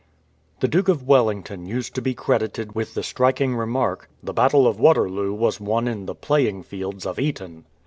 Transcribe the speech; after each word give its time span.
THE 0.61 0.67
Duke 0.67 0.89
of 0.89 1.03
Wellington 1.05 1.67
used 1.67 1.93
to 1.93 2.01
be 2.01 2.15
credited 2.15 2.73
with 2.73 2.95
the 2.95 3.03
striking 3.03 3.55
remark," 3.55 4.09
The 4.23 4.33
battle 4.33 4.65
of 4.65 4.79
Waterloo 4.79 5.31
was 5.31 5.59
won 5.61 5.87
in 5.87 6.07
the 6.07 6.15
playing 6.15 6.63
fields 6.63 7.05
of 7.05 7.19
Eton." 7.19 7.65